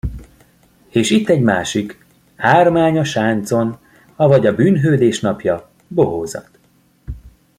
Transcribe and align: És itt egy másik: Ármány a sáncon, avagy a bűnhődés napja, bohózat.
És 0.91 1.09
itt 1.09 1.29
egy 1.29 1.41
másik: 1.41 2.05
Ármány 2.35 2.97
a 2.97 3.03
sáncon, 3.03 3.77
avagy 4.15 4.45
a 4.47 4.55
bűnhődés 4.55 5.19
napja, 5.19 5.69
bohózat. 5.87 6.49